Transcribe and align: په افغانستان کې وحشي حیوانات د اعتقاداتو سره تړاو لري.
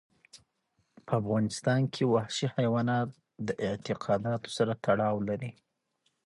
په 1.05 1.13
افغانستان 1.21 1.81
کې 1.93 2.03
وحشي 2.13 2.45
حیوانات 2.57 3.09
د 3.47 3.49
اعتقاداتو 3.67 4.49
سره 4.57 4.73
تړاو 4.85 5.15
لري. 5.29 5.51